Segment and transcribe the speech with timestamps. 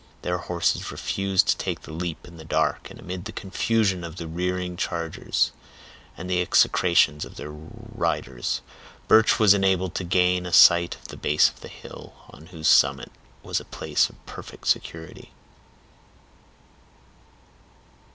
[0.23, 4.15] Their horses refused to take the leap in the dark, and amid the confusion of
[4.15, 5.51] the rearing chargers,
[6.17, 8.61] and the execrations of their riders,
[9.07, 12.67] Birch was enabled to gain a sight of the base of the hill, on whose
[12.67, 13.11] summit
[13.43, 15.33] was a place of perfect security.